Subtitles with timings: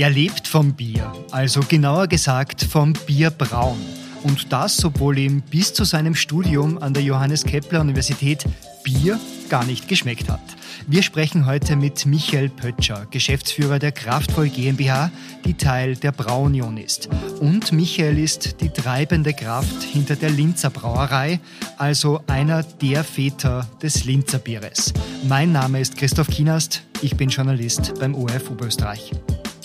[0.00, 3.76] Er lebt vom Bier, also genauer gesagt vom Bierbrauen.
[4.22, 8.46] Und das, obwohl ihm bis zu seinem Studium an der Johannes Kepler Universität
[8.82, 10.40] Bier gar nicht geschmeckt hat.
[10.86, 15.10] Wir sprechen heute mit Michael Pötscher, Geschäftsführer der Kraftvoll GmbH,
[15.44, 17.10] die Teil der Braunion ist.
[17.38, 21.40] Und Michael ist die treibende Kraft hinter der Linzer Brauerei,
[21.76, 24.94] also einer der Väter des Linzer Bieres.
[25.28, 29.12] Mein Name ist Christoph Kienast, ich bin Journalist beim ORF Oberösterreich.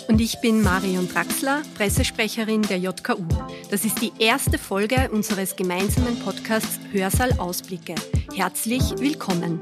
[0.07, 3.25] Und ich bin Marion Draxler, Pressesprecherin der JKU.
[3.71, 7.95] Das ist die erste Folge unseres gemeinsamen Podcasts Hörsaal Ausblicke.
[8.33, 9.59] Herzlich willkommen.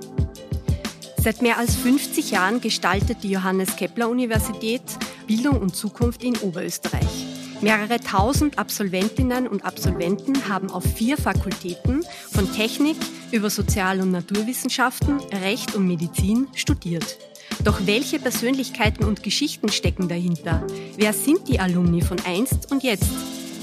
[1.17, 4.83] Seit mehr als 50 Jahren gestaltet die Johannes Kepler Universität
[5.27, 7.25] Bildung und Zukunft in Oberösterreich.
[7.61, 12.03] Mehrere tausend Absolventinnen und Absolventen haben auf vier Fakultäten
[12.33, 12.97] von Technik
[13.31, 17.17] über Sozial- und Naturwissenschaften, Recht und Medizin studiert.
[17.63, 20.65] Doch welche Persönlichkeiten und Geschichten stecken dahinter?
[20.97, 23.09] Wer sind die Alumni von einst und jetzt?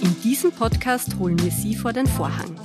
[0.03, 2.57] In diesem Podcast holen wir Sie vor den Vorhang.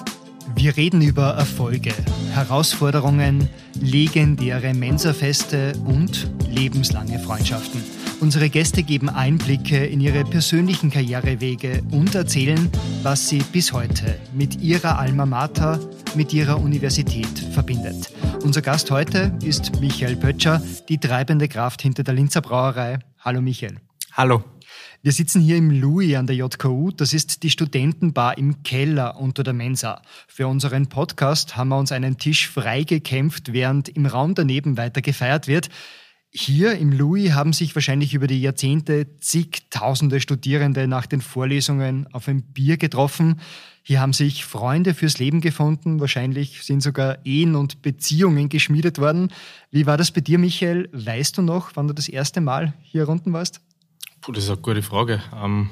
[0.56, 1.94] Wir reden über Erfolge,
[2.32, 7.84] Herausforderungen, legendäre Mensafeste und lebenslange Freundschaften.
[8.22, 12.70] Unsere Gäste geben Einblicke in ihre persönlichen Karrierewege und erzählen,
[13.04, 15.80] was sie bis heute mit ihrer Alma Mater,
[16.16, 18.12] mit ihrer Universität verbindet.
[18.42, 23.00] Unser Gast heute ist Michael Pötscher, die treibende Kraft hinter der Linzer Brauerei.
[23.20, 23.76] Hallo Michael.
[24.14, 24.44] Hallo.
[25.02, 26.92] Wir sitzen hier im Louis an der JKU.
[26.92, 30.02] Das ist die Studentenbar im Keller unter der Mensa.
[30.28, 35.48] Für unseren Podcast haben wir uns einen Tisch freigekämpft, während im Raum daneben weiter gefeiert
[35.48, 35.70] wird.
[36.38, 42.28] Hier im Louis haben sich wahrscheinlich über die Jahrzehnte zigtausende Studierende nach den Vorlesungen auf
[42.28, 43.40] ein Bier getroffen.
[43.84, 46.02] Hier haben sich Freunde fürs Leben gefunden.
[46.02, 49.32] Wahrscheinlich sind sogar Ehen und Beziehungen geschmiedet worden.
[49.72, 50.90] Wie war das bei dir, Michael?
[50.92, 53.62] Weißt du noch, wann du das erste Mal hier unten warst?
[54.20, 55.22] Puh, das ist eine gute Frage.
[55.42, 55.70] Ähm,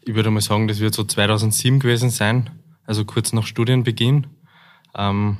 [0.00, 2.48] ich würde mal sagen, das wird so 2007 gewesen sein,
[2.86, 4.28] also kurz nach Studienbeginn.
[4.96, 5.36] Ähm,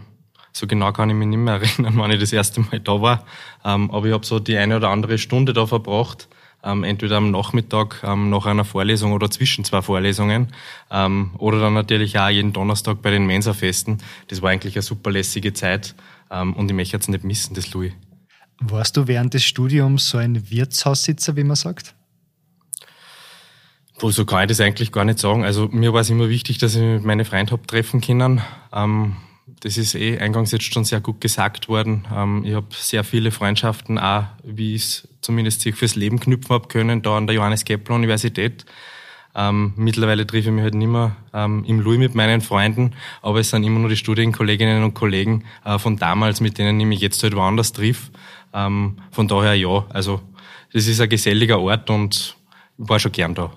[0.53, 3.25] so genau kann ich mich nicht mehr erinnern, wann ich das erste Mal da war.
[3.65, 6.29] Ähm, aber ich habe so die eine oder andere Stunde da verbracht,
[6.63, 10.49] ähm, entweder am Nachmittag ähm, nach einer Vorlesung oder zwischen zwei Vorlesungen
[11.39, 13.99] oder dann natürlich auch jeden Donnerstag bei den Mensa-Festen.
[14.27, 15.95] Das war eigentlich eine super lässige Zeit
[16.29, 17.93] und ich möchte jetzt nicht missen, das Louis.
[18.59, 21.95] Warst du während des Studiums so ein Wirtshaussitzer, wie man sagt?
[24.09, 25.45] so kann ich das eigentlich gar nicht sagen.
[25.45, 28.41] Also mir war es immer wichtig, dass ich meine Freunde habe treffen können.
[28.73, 29.17] Ähm,
[29.61, 32.07] das ist eh eingangs jetzt schon sehr gut gesagt worden.
[32.15, 36.55] Ähm, ich habe sehr viele Freundschaften, auch wie ich es zumindest sich fürs Leben knüpfen
[36.55, 38.65] habe können, da an der Johannes Kepler Universität.
[39.35, 43.39] Ähm, mittlerweile treffe ich mich halt nicht mehr ähm, im Louis mit meinen Freunden, aber
[43.39, 47.01] es sind immer nur die Studienkolleginnen und Kollegen äh, von damals, mit denen ich mich
[47.01, 48.11] jetzt halt woanders triff.
[48.53, 50.21] Ähm, von daher ja, also
[50.73, 52.37] das ist ein geselliger Ort und
[52.79, 53.53] ich war schon gern da.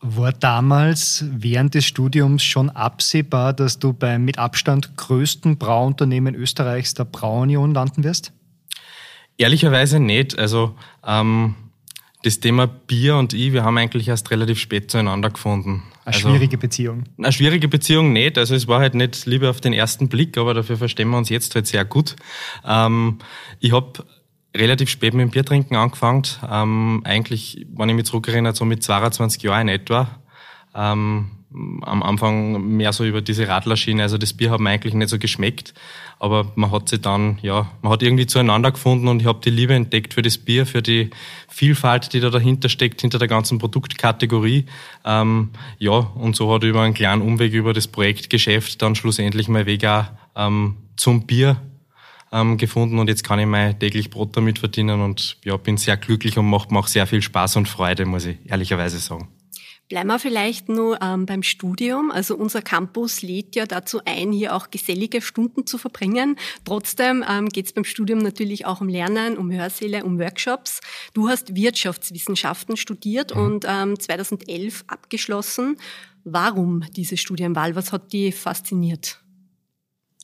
[0.00, 6.94] War damals während des Studiums schon absehbar, dass du beim mit Abstand größten Brauunternehmen Österreichs,
[6.94, 8.32] der Brauunion, landen wirst?
[9.38, 10.38] Ehrlicherweise nicht.
[10.38, 11.54] Also ähm,
[12.22, 15.84] das Thema Bier und ich, wir haben eigentlich erst relativ spät zueinander gefunden.
[16.04, 17.04] Eine also, schwierige Beziehung?
[17.18, 18.36] Eine schwierige Beziehung nicht.
[18.38, 21.28] Also es war halt nicht Liebe auf den ersten Blick, aber dafür verstehen wir uns
[21.28, 22.16] jetzt halt sehr gut.
[22.64, 23.18] Ähm,
[23.60, 24.04] ich habe
[24.56, 26.22] relativ spät mit dem Biertrinken angefangen.
[26.50, 30.08] Ähm, eigentlich, wenn ich mich zurückerinnere, so mit 22 Jahren in etwa.
[30.74, 31.30] Ähm,
[31.82, 34.02] am Anfang mehr so über diese Radlerschiene.
[34.02, 35.74] Also das Bier hat mir eigentlich nicht so geschmeckt.
[36.18, 39.50] Aber man hat sich dann, ja, man hat irgendwie zueinander gefunden und ich habe die
[39.50, 41.10] Liebe entdeckt für das Bier, für die
[41.48, 44.66] Vielfalt, die da dahinter steckt, hinter der ganzen Produktkategorie.
[45.04, 49.66] Ähm, ja, und so hat über einen kleinen Umweg über das Projektgeschäft dann schlussendlich mein
[49.66, 51.56] Weg auch ähm, zum Bier
[52.32, 55.96] ähm, gefunden und jetzt kann ich mein täglich Brot damit verdienen und ja, bin sehr
[55.96, 59.28] glücklich und macht mir auch sehr viel Spaß und Freude, muss ich ehrlicherweise sagen.
[59.88, 62.10] Bleiben wir vielleicht nur ähm, beim Studium.
[62.10, 66.36] Also unser Campus lädt ja dazu ein, hier auch gesellige Stunden zu verbringen.
[66.64, 70.80] Trotzdem ähm, geht es beim Studium natürlich auch um Lernen, um Hörsäle, um Workshops.
[71.14, 73.42] Du hast Wirtschaftswissenschaften studiert mhm.
[73.42, 75.76] und ähm, 2011 abgeschlossen.
[76.24, 77.76] Warum diese Studienwahl?
[77.76, 79.20] Was hat die fasziniert?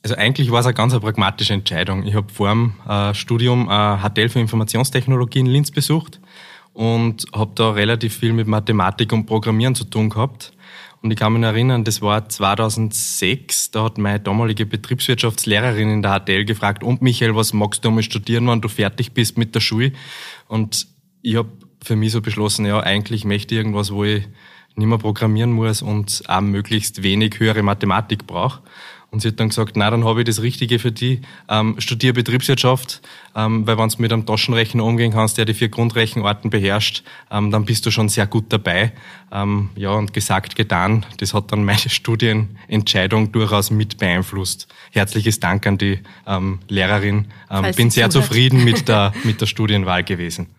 [0.03, 2.03] Also eigentlich war es eine ganz pragmatische Entscheidung.
[2.05, 6.19] Ich habe vor dem äh, Studium ein äh, Hotel für Informationstechnologie in Linz besucht
[6.73, 10.51] und habe da relativ viel mit Mathematik und Programmieren zu tun gehabt.
[11.01, 16.19] Und ich kann mich erinnern, das war 2006, da hat meine damalige Betriebswirtschaftslehrerin in der
[16.19, 19.59] HTL gefragt, und Michael, was magst du mal studieren, wenn du fertig bist mit der
[19.59, 19.93] Schule?
[20.47, 20.87] Und
[21.21, 21.49] ich habe
[21.81, 24.27] für mich so beschlossen, ja, eigentlich möchte ich irgendwas, wo ich
[24.75, 28.61] nicht mehr programmieren muss und auch möglichst wenig höhere Mathematik brauche.
[29.13, 31.21] Und sie hat dann gesagt, na, dann habe ich das Richtige für die.
[31.47, 32.99] Ähm, studiere Betriebswirtschaft,
[33.35, 37.51] ähm, weil wenn du mit einem Taschenrechner umgehen kannst, der die vier Grundrechenarten beherrscht, ähm,
[37.51, 38.91] dann bist du schon sehr gut dabei.
[39.31, 41.05] Ähm, ja, und gesagt, getan.
[41.17, 44.67] Das hat dann meine Studienentscheidung durchaus mit beeinflusst.
[44.91, 47.27] Herzliches Dank an die ähm, Lehrerin.
[47.51, 48.29] Ähm, bin sehr zuhört.
[48.29, 50.55] zufrieden mit der, mit der Studienwahl gewesen.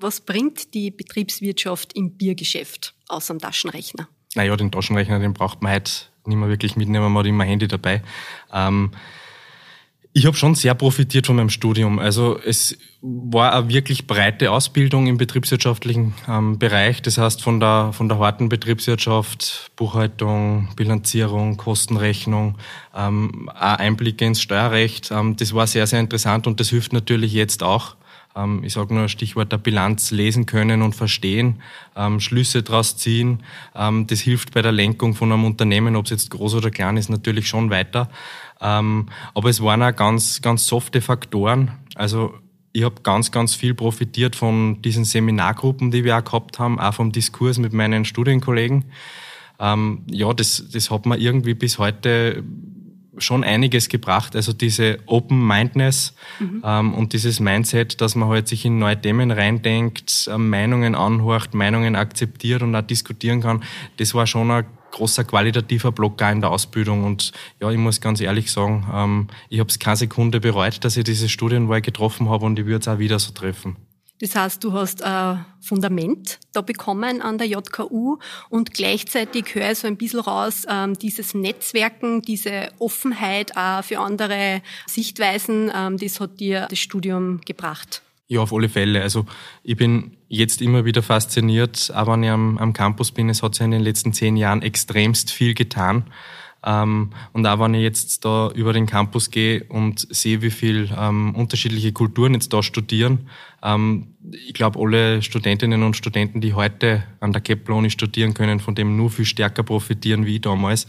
[0.00, 4.08] Was bringt die Betriebswirtschaft im Biergeschäft außer dem Taschenrechner?
[4.34, 7.68] Naja, den Taschenrechner, den braucht man halt nicht mehr wirklich mitnehmen, man hat immer Handy
[7.68, 8.02] dabei.
[8.52, 8.90] Ähm,
[10.12, 11.98] ich habe schon sehr profitiert von meinem Studium.
[11.98, 17.02] Also es war eine wirklich breite Ausbildung im betriebswirtschaftlichen ähm, Bereich.
[17.02, 22.58] Das heißt von der von der harten Betriebswirtschaft, Buchhaltung, Bilanzierung, Kostenrechnung,
[22.96, 25.10] ähm, Einblicke ins Steuerrecht.
[25.12, 27.94] Ähm, das war sehr sehr interessant und das hilft natürlich jetzt auch
[28.62, 31.62] ich sage nur Stichwort der Bilanz lesen können und verstehen,
[31.96, 33.42] ähm, Schlüsse daraus ziehen.
[33.74, 36.96] Ähm, das hilft bei der Lenkung von einem Unternehmen, ob es jetzt groß oder klein
[36.96, 38.10] ist, natürlich schon weiter.
[38.60, 41.70] aber es waren auch ganz, ganz softe Faktoren.
[41.94, 42.34] Also
[42.72, 46.92] ich habe ganz, ganz viel profitiert von diesen Seminargruppen, die wir auch gehabt haben, auch
[46.92, 48.86] vom Diskurs mit meinen Studienkollegen.
[49.60, 52.42] ja, das, das hat mir irgendwie bis heute
[53.18, 54.36] schon einiges gebracht.
[54.36, 56.62] Also diese Open-Mindedness mhm.
[56.64, 61.54] ähm, und dieses Mindset, dass man halt sich in neue Themen reindenkt, äh, Meinungen anhorcht,
[61.54, 63.62] Meinungen akzeptiert und auch diskutieren kann,
[63.96, 67.04] das war schon ein großer qualitativer Block in der Ausbildung.
[67.04, 70.96] Und ja, ich muss ganz ehrlich sagen, ähm, ich habe es keine Sekunde bereut, dass
[70.96, 73.76] ich diese Studienwahl getroffen habe und ich würde es auch wieder so treffen.
[74.20, 78.18] Das heißt, du hast ein Fundament da bekommen an der JKU
[78.48, 84.00] und gleichzeitig höre ich so ein bisschen raus, ähm, dieses Netzwerken, diese Offenheit auch für
[84.00, 88.02] andere Sichtweisen, ähm, das hat dir das Studium gebracht.
[88.30, 89.00] Ja, auf alle Fälle.
[89.00, 89.24] Also
[89.62, 93.30] ich bin jetzt immer wieder fasziniert, auch wenn ich am, am Campus bin.
[93.30, 96.04] Es hat sich in den letzten zehn Jahren extremst viel getan.
[96.68, 100.90] Ähm, und auch wenn ich jetzt da über den Campus gehe und sehe, wie viel
[100.96, 103.30] ähm, unterschiedliche Kulturen jetzt da studieren,
[103.62, 108.74] ähm, ich glaube, alle Studentinnen und Studenten, die heute an der Kepler-Uni studieren können, von
[108.74, 110.86] dem nur viel stärker profitieren wie damals.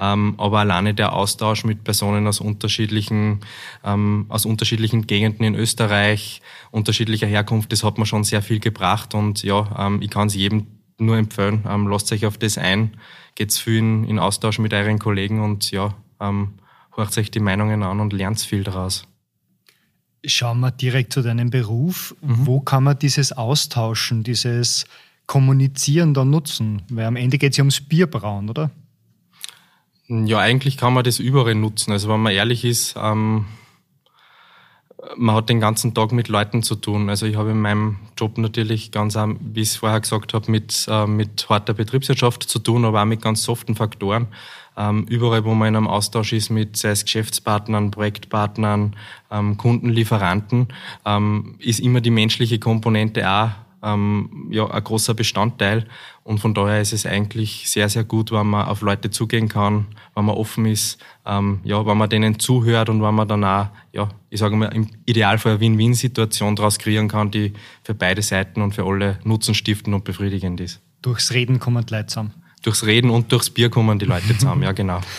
[0.00, 3.40] Ähm, aber alleine der Austausch mit Personen aus unterschiedlichen,
[3.84, 6.40] ähm, aus unterschiedlichen Gegenden in Österreich,
[6.70, 10.36] unterschiedlicher Herkunft, das hat mir schon sehr viel gebracht und ja, ähm, ich kann es
[10.36, 12.96] jedem nur empfehlen, ähm, lasst euch auf das ein,
[13.34, 16.54] geht's viel in, in Austausch mit euren Kollegen und ja, ähm,
[16.94, 19.04] hört euch die Meinungen an und lernt viel daraus.
[20.24, 22.14] Schauen wir direkt zu deinem Beruf.
[22.20, 22.46] Mhm.
[22.46, 24.84] Wo kann man dieses Austauschen, dieses
[25.26, 26.82] Kommunizieren dann nutzen?
[26.90, 28.70] Weil am Ende geht es ja ums Bierbrauen, oder?
[30.08, 31.92] Ja, eigentlich kann man das überall nutzen.
[31.92, 33.44] Also wenn man ehrlich ist, ähm,
[35.16, 37.08] man hat den ganzen Tag mit Leuten zu tun.
[37.08, 40.86] Also ich habe in meinem Job natürlich ganz, wie ich es vorher gesagt habe, mit,
[40.88, 44.28] äh, mit harter Betriebswirtschaft zu tun, aber auch mit ganz soften Faktoren.
[44.76, 48.94] Ähm, überall, wo man in einem Austausch ist mit, sei es Geschäftspartnern, Projektpartnern,
[49.30, 50.68] ähm, Kunden, Lieferanten,
[51.04, 53.50] ähm, ist immer die menschliche Komponente auch
[53.82, 55.86] ähm, ja, ein großer Bestandteil.
[56.24, 59.86] Und von daher ist es eigentlich sehr, sehr gut, wenn man auf Leute zugehen kann,
[60.14, 63.68] wenn man offen ist, ähm, ja, wenn man denen zuhört und wenn man dann auch,
[63.92, 67.52] ja, ich sage mal, im Idealfall eine Win-Win-Situation daraus kreieren kann, die
[67.82, 70.80] für beide Seiten und für alle nutzenstiftend und befriedigend ist.
[71.02, 72.34] Durchs Reden kommen die Leute zusammen.
[72.62, 75.00] Durchs Reden und durchs Bier kommen die Leute zusammen, ja, genau.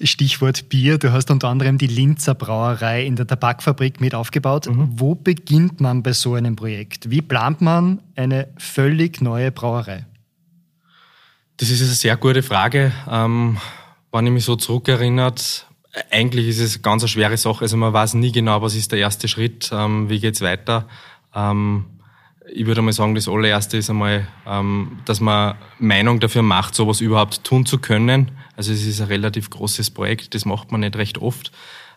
[0.00, 0.98] Stichwort Bier.
[0.98, 4.68] Du hast unter anderem die Linzer Brauerei in der Tabakfabrik mit aufgebaut.
[4.68, 4.88] Mhm.
[4.92, 7.10] Wo beginnt man bei so einem Projekt?
[7.10, 10.06] Wie plant man eine völlig neue Brauerei?
[11.56, 12.92] Das ist eine sehr gute Frage.
[13.10, 13.58] Ähm,
[14.12, 15.66] wenn ich mich so zurückerinnert,
[16.10, 17.62] eigentlich ist es eine ganz eine schwere Sache.
[17.62, 20.86] Also man weiß nie genau, was ist der erste Schritt, ähm, wie geht's weiter.
[21.34, 21.86] Ähm,
[22.48, 27.00] ich würde mal sagen, das allererste ist einmal, ähm, dass man Meinung dafür macht, sowas
[27.00, 28.30] überhaupt tun zu können.
[28.56, 31.52] Also es ist ein relativ großes Projekt, das macht man nicht recht oft.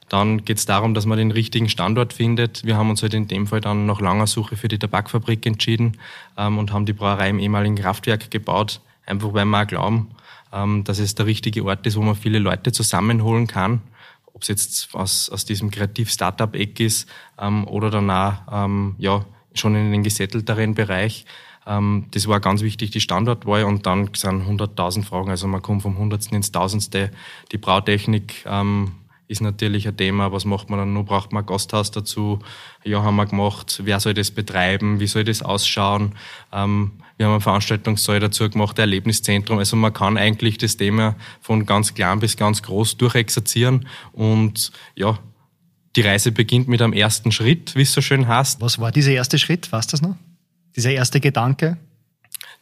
[0.09, 2.65] Dann geht es darum, dass man den richtigen Standort findet.
[2.65, 5.97] Wir haben uns halt in dem Fall dann nach langer Suche für die Tabakfabrik entschieden
[6.35, 10.09] ähm, und haben die Brauerei im ehemaligen Kraftwerk gebaut, einfach weil wir auch glauben,
[10.51, 13.81] ähm, dass es der richtige Ort ist, wo man viele Leute zusammenholen kann.
[14.33, 17.07] Ob es jetzt aus, aus diesem Kreativ-Startup-Eck ist
[17.39, 21.25] ähm, oder danach ähm, ja, schon in den gesettelteren Bereich.
[21.65, 25.81] Ähm, das war ganz wichtig, die Standortwahl und dann sind 100.000 Fragen, also man kommt
[25.81, 27.11] vom Hundertsten ins Tausendste.
[27.51, 28.91] Die Brautechnik ähm,
[29.29, 30.31] ist natürlich ein Thema.
[30.31, 31.05] Was macht man dann noch?
[31.05, 32.39] Braucht man ein Gasthaus dazu?
[32.83, 33.81] Ja, haben wir gemacht.
[33.83, 34.99] Wer soll das betreiben?
[34.99, 36.15] Wie soll das ausschauen?
[36.51, 39.59] Ähm, wir haben einen Veranstaltungssaal dazu gemacht, ein Erlebniszentrum.
[39.59, 45.19] Also man kann eigentlich das Thema von ganz klein bis ganz groß durchexerzieren und ja,
[45.95, 48.61] die Reise beginnt mit einem ersten Schritt, wie es so schön heißt.
[48.61, 49.71] Was war dieser erste Schritt?
[49.71, 50.15] Weißt du das noch?
[50.75, 51.77] Dieser erste Gedanke?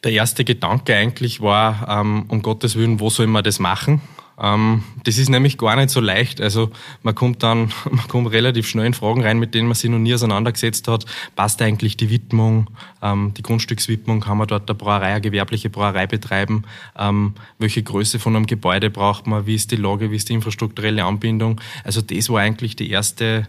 [0.04, 4.00] Der erste Gedanke eigentlich war, ähm, um Gottes Willen, wo soll man das machen?
[4.40, 6.40] Ähm, das ist nämlich gar nicht so leicht.
[6.40, 6.70] Also
[7.02, 9.98] man kommt dann, man kommt relativ schnell in Fragen rein, mit denen man sich noch
[9.98, 11.06] nie auseinandergesetzt hat.
[11.34, 12.68] Passt eigentlich die Widmung,
[13.02, 16.64] ähm, die Grundstückswidmung, kann man dort eine Brauerei, eine gewerbliche Brauerei betreiben?
[16.96, 19.46] Ähm, welche Größe von einem Gebäude braucht man?
[19.46, 20.10] Wie ist die Lage?
[20.10, 21.60] Wie ist die infrastrukturelle Anbindung?
[21.84, 23.48] Also das war eigentlich die erste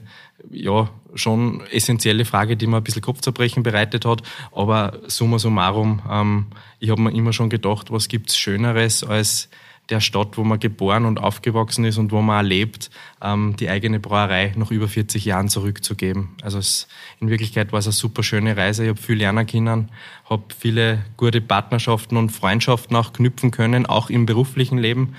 [0.50, 4.24] ja, schon essentielle Frage, die mir ein bisschen Kopfzerbrechen bereitet hat.
[4.52, 6.48] Aber summa summarum,
[6.80, 9.50] ich habe mir immer schon gedacht, was gibt's Schöneres als
[9.90, 12.90] der Stadt, wo man geboren und aufgewachsen ist und wo man erlebt,
[13.22, 16.30] ähm, die eigene Brauerei nach über 40 Jahren zurückzugeben.
[16.42, 16.88] Also es,
[17.20, 18.84] in Wirklichkeit war es eine super schöne Reise.
[18.84, 19.90] Ich habe viel lernen können,
[20.30, 25.16] habe viele gute Partnerschaften und Freundschaften auch knüpfen können, auch im beruflichen Leben.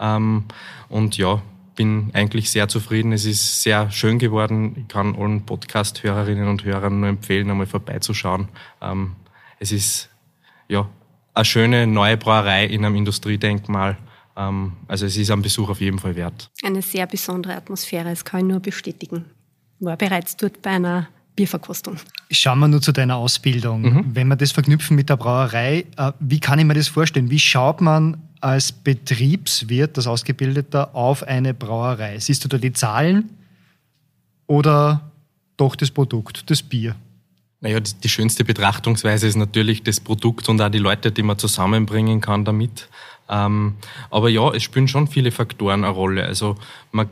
[0.00, 0.44] Ähm,
[0.88, 1.42] und ja,
[1.74, 3.12] bin eigentlich sehr zufrieden.
[3.12, 4.76] Es ist sehr schön geworden.
[4.76, 8.48] Ich kann allen Podcast-Hörerinnen und Hörern nur empfehlen, einmal vorbeizuschauen.
[8.80, 9.16] Ähm,
[9.58, 10.08] es ist
[10.68, 10.88] ja
[11.34, 13.98] eine schöne neue Brauerei in einem Industriedenkmal.
[14.36, 16.50] Ähm, also es ist ein Besuch auf jeden Fall wert.
[16.62, 19.24] Eine sehr besondere Atmosphäre, das kann ich nur bestätigen.
[19.80, 21.96] War bereits dort bei einer Bierverkostung.
[22.30, 23.82] Schauen wir nur zu deiner Ausbildung.
[23.82, 24.04] Mhm.
[24.14, 27.30] Wenn wir das verknüpfen mit der Brauerei, äh, wie kann ich mir das vorstellen?
[27.30, 32.18] Wie schaut man als Betriebswirt, als Ausgebildeter, auf eine Brauerei?
[32.18, 33.30] Siehst du da die Zahlen
[34.46, 35.10] oder
[35.56, 36.94] doch das Produkt, das Bier?
[37.60, 42.20] Naja, die schönste Betrachtungsweise ist natürlich das Produkt und auch die Leute, die man zusammenbringen
[42.20, 42.88] kann damit.
[43.28, 43.74] Ähm,
[44.10, 46.24] aber ja, es spielen schon viele Faktoren eine Rolle.
[46.24, 46.56] Also
[46.92, 47.08] man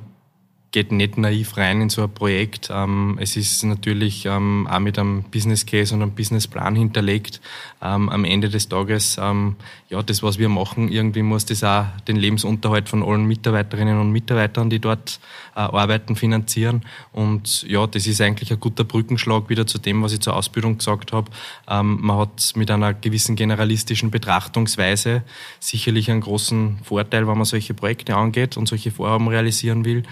[0.73, 2.71] geht nicht naiv rein in so ein Projekt.
[2.73, 7.43] Ähm, es ist natürlich ähm, auch mit einem Business Case und einem Businessplan hinterlegt.
[7.83, 12.17] Ähm, am Ende des Tages, ja, das, was wir machen, irgendwie muss das auch den
[12.17, 15.21] Lebensunterhalt von allen Mitarbeiterinnen und Mitarbeitern, die dort
[15.55, 16.83] äh, arbeiten, finanzieren.
[17.12, 20.79] Und ja, das ist eigentlich ein guter Brückenschlag wieder zu dem, was ich zur Ausbildung
[20.79, 21.31] gesagt habe.
[21.67, 25.23] man hat mit einer gewissen generalistischen Betrachtungsweise
[25.61, 30.05] sicherlich einen großen Vorteil, wenn man solche Projekte angeht und solche Vorhaben realisieren will.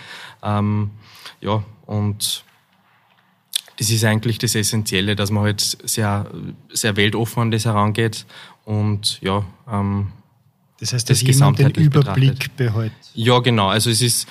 [0.59, 0.90] Ähm,
[1.40, 2.45] ja, und
[3.78, 6.30] das ist eigentlich das Essentielle, dass man halt sehr,
[6.73, 8.26] sehr weltoffen an das herangeht
[8.64, 10.12] und ja, ähm,
[10.78, 12.92] das heißt, dass das jemand den Überblick behält.
[13.14, 13.69] Ja, genau.
[13.69, 14.28] Also es ist,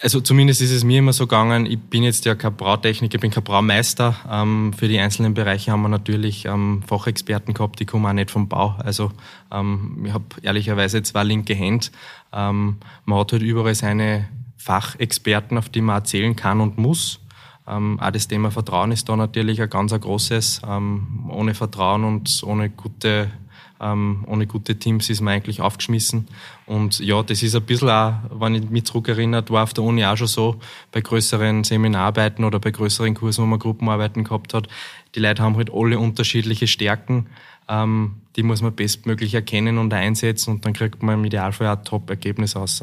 [0.00, 3.20] also zumindest ist es mir immer so gegangen, ich bin jetzt ja kein Brautechniker, ich
[3.20, 4.16] bin kein Braumeister.
[4.30, 8.30] Ähm, für die einzelnen Bereiche haben wir natürlich ähm, Fachexperten gehabt, die kommen auch nicht
[8.30, 8.74] vom Bau.
[8.78, 9.12] Also
[9.52, 11.88] ähm, ich habe ehrlicherweise zwei linke Hände.
[12.32, 14.28] Ähm, man hat halt überall seine
[14.62, 17.20] Fachexperten, auf die man erzählen kann und muss.
[17.66, 20.62] Ähm, auch das Thema Vertrauen ist da natürlich ein ganz ein großes.
[20.66, 23.30] Ähm, ohne Vertrauen und ohne gute,
[23.80, 26.28] ähm, ohne gute Teams ist man eigentlich aufgeschmissen.
[26.66, 30.04] Und ja, das ist ein bisschen auch, wenn ich mich zurückerinnert, war auf der Uni
[30.04, 30.60] auch schon so,
[30.92, 34.68] bei größeren Seminararbeiten oder bei größeren Kursen, wo man Gruppenarbeiten gehabt hat.
[35.14, 37.26] Die Leute haben halt alle unterschiedliche Stärken.
[37.68, 41.84] Ähm, die muss man bestmöglich erkennen und einsetzen und dann kriegt man im Idealfall ein
[41.84, 42.82] Top-Ergebnis raus.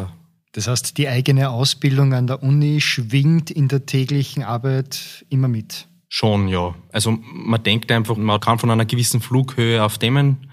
[0.54, 5.88] Das heißt, die eigene Ausbildung an der Uni schwingt in der täglichen Arbeit immer mit.
[6.08, 6.74] Schon, ja.
[6.92, 10.50] Also man denkt einfach, man kann von einer gewissen Flughöhe auf Themen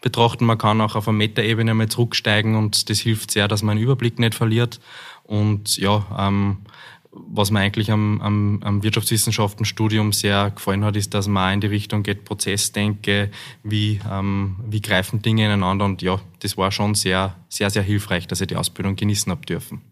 [0.00, 3.72] betrachten, man kann auch auf einer Metaebene mal zurücksteigen und das hilft sehr, dass man
[3.72, 4.80] einen Überblick nicht verliert.
[5.24, 6.58] Und ja, ähm,
[7.12, 11.60] was mir eigentlich am, am, am Wirtschaftswissenschaftenstudium sehr gefallen hat, ist, dass man auch in
[11.60, 13.30] die Richtung geht, Prozessdenke,
[13.62, 15.84] wie, ähm, wie greifen Dinge ineinander.
[15.84, 19.44] Und ja, das war schon sehr, sehr, sehr hilfreich, dass ich die Ausbildung genießen habe
[19.44, 19.82] dürfen.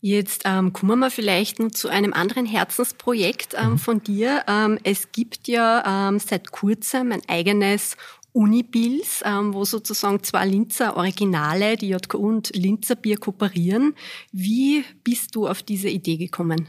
[0.00, 3.78] Jetzt ähm, kommen wir vielleicht noch zu einem anderen Herzensprojekt ähm, mhm.
[3.78, 4.44] von dir.
[4.46, 7.96] Ähm, es gibt ja ähm, seit kurzem ein eigenes
[8.34, 13.94] Unibils, ähm, wo sozusagen zwei Linzer Originale, die JKU und Linzer Bier kooperieren.
[14.32, 16.68] Wie bist du auf diese Idee gekommen?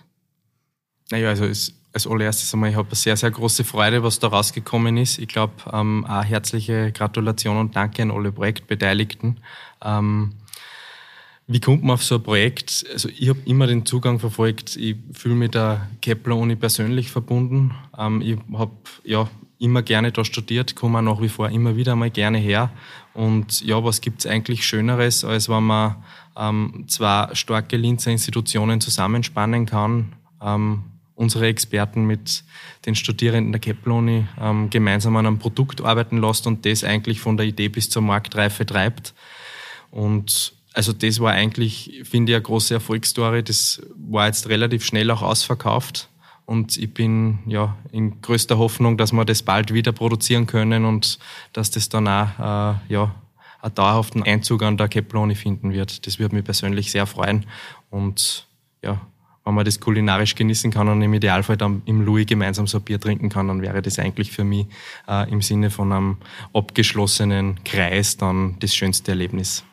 [1.09, 4.27] Naja, also es, als allererstes einmal, ich habe eine sehr, sehr große Freude, was da
[4.27, 5.17] rausgekommen ist.
[5.17, 9.39] Ich glaube, ähm, auch herzliche Gratulation und Danke an alle Projektbeteiligten.
[9.83, 10.33] Ähm,
[11.47, 12.85] wie kommt man auf so ein Projekt?
[12.91, 14.75] Also ich habe immer den Zugang verfolgt.
[14.75, 17.73] Ich fühle mich der Kepler-Uni persönlich verbunden.
[17.97, 18.71] Ähm, ich habe
[19.03, 19.27] ja
[19.59, 22.69] immer gerne da studiert, komme nach wie vor immer wieder mal gerne her.
[23.13, 25.95] Und ja, was gibt's eigentlich Schöneres, als wenn man
[26.37, 30.83] ähm, zwei starke Linzer Institutionen zusammenspannen kann, ähm,
[31.15, 32.43] unsere Experten mit
[32.85, 37.37] den Studierenden der Kepler-Uni ähm, gemeinsam an einem Produkt arbeiten lässt und das eigentlich von
[37.37, 39.13] der Idee bis zur Marktreife treibt.
[39.91, 43.43] Und also das war eigentlich, finde ich, eine große Erfolgsstory.
[43.43, 46.09] Das war jetzt relativ schnell auch ausverkauft.
[46.45, 51.17] Und ich bin ja in größter Hoffnung, dass wir das bald wieder produzieren können und
[51.53, 53.15] dass das dann auch äh, ja,
[53.61, 56.05] einen dauerhaften Einzug an der Keploni finden wird.
[56.05, 57.45] Das würde mich persönlich sehr freuen.
[57.89, 58.47] Und
[58.83, 59.01] ja,
[59.43, 62.83] wenn man das kulinarisch genießen kann und im Idealfall dann im Louis gemeinsam so ein
[62.83, 64.67] Bier trinken kann, dann wäre das eigentlich für mich
[65.07, 66.17] äh, im Sinne von einem
[66.53, 69.63] abgeschlossenen Kreis dann das schönste Erlebnis.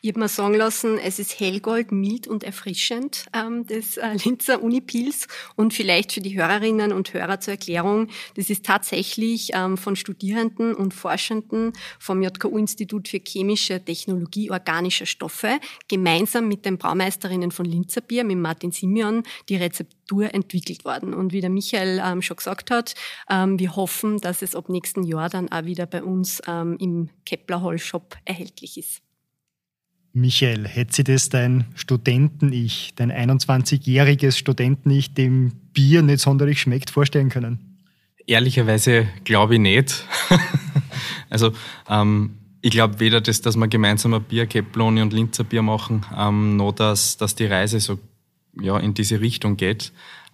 [0.00, 4.62] Ich habe mir sagen lassen, es ist hellgold, mild und erfrischend, ähm, das äh, Linzer
[4.62, 5.26] Unipils.
[5.56, 10.74] Und vielleicht für die Hörerinnen und Hörer zur Erklärung, das ist tatsächlich ähm, von Studierenden
[10.74, 18.00] und Forschenden vom JKU-Institut für chemische Technologie organischer Stoffe gemeinsam mit den Braumeisterinnen von Linzer
[18.00, 21.14] Bier, mit Martin Simeon, die Rezeptur entwickelt worden.
[21.14, 22.94] Und wie der Michael ähm, schon gesagt hat,
[23.30, 27.08] ähm, wir hoffen, dass es ab nächsten Jahr dann auch wieder bei uns ähm, im
[27.24, 29.05] Kepler Hall Shop erhältlich ist.
[30.16, 37.28] Michael, hätte sie das dein Studenten-Ich, dein 21-jähriges Studenten-Ich, dem Bier nicht sonderlich schmeckt, vorstellen
[37.28, 37.76] können?
[38.26, 40.06] Ehrlicherweise glaube ich nicht.
[41.30, 41.52] also
[41.90, 46.06] ähm, ich glaube weder, das, dass wir gemeinsam ein Bier, Keploni und Linzer Bier machen,
[46.16, 47.98] ähm, noch dass, dass die Reise so
[48.58, 49.92] ja, in diese Richtung geht.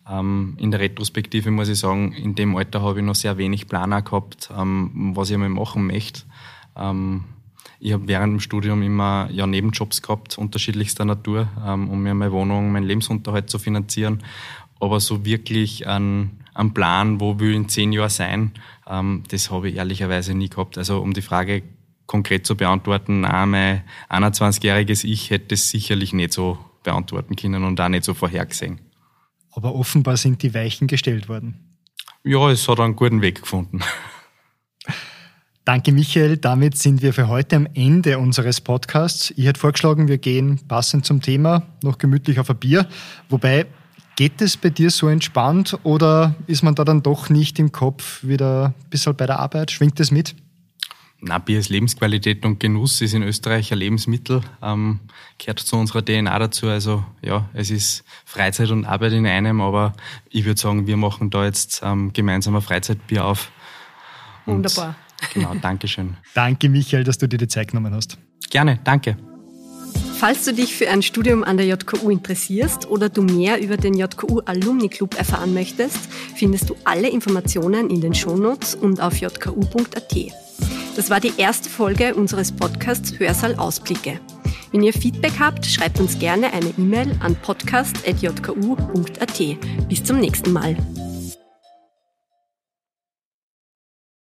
[0.09, 3.67] Ähm, in der Retrospektive muss ich sagen, in dem Alter habe ich noch sehr wenig
[3.67, 6.23] Planer gehabt, ähm, was ich einmal machen möchte.
[7.85, 12.31] Ich habe während dem Studium immer ja, Nebenjobs gehabt, unterschiedlichster Natur, ähm, um mir meine
[12.31, 14.23] Wohnung, meinen Lebensunterhalt zu finanzieren.
[14.79, 18.53] Aber so wirklich ein, ein Plan, wo will ich in zehn Jahren sein,
[18.87, 20.79] ähm, das habe ich ehrlicherweise nie gehabt.
[20.79, 21.65] Also um die Frage
[22.07, 27.81] konkret zu beantworten, nein, mein 21-jähriges Ich hätte es sicherlich nicht so beantworten können und
[27.81, 28.81] auch nicht so vorhergesehen.
[29.51, 31.73] Aber offenbar sind die Weichen gestellt worden.
[32.23, 33.81] Ja, es hat einen guten Weg gefunden.
[35.65, 36.39] Danke, Michael.
[36.39, 39.33] Damit sind wir für heute am Ende unseres Podcasts.
[39.37, 42.89] Ich hätte vorgeschlagen, wir gehen passend zum Thema noch gemütlich auf ein Bier.
[43.29, 43.67] Wobei,
[44.17, 48.25] geht es bei dir so entspannt oder ist man da dann doch nicht im Kopf
[48.25, 49.71] wieder ein bisschen bei der Arbeit?
[49.71, 50.35] Schwingt das mit?
[51.21, 54.99] Na, Bier ist Lebensqualität und Genuss, ist in Österreich ein Lebensmittel, ähm,
[55.39, 56.67] gehört zu unserer DNA dazu.
[56.67, 59.93] Also ja, es ist Freizeit und Arbeit in einem, aber
[60.29, 63.53] ich würde sagen, wir machen da jetzt ähm, gemeinsam ein Freizeitbier auf.
[64.45, 64.97] Und Wunderbar.
[65.35, 66.17] Genau, danke schön.
[66.35, 68.19] danke, Michael, dass du dir die Zeit genommen hast.
[68.51, 69.17] Gerne, danke.
[70.23, 73.95] Falls du dich für ein Studium an der JKU interessierst oder du mehr über den
[73.95, 75.99] JKU Alumni Club erfahren möchtest,
[76.37, 80.17] findest du alle Informationen in den Shownotes und auf jku.at.
[80.95, 84.21] Das war die erste Folge unseres Podcasts Hörsaal Ausblicke.
[84.71, 89.41] Wenn ihr Feedback habt, schreibt uns gerne eine E-Mail an podcast.jku.at.
[89.89, 90.77] Bis zum nächsten Mal.